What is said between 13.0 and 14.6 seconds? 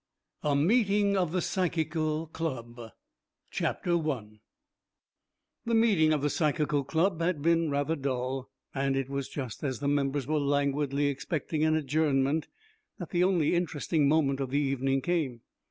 the only interesting moment of the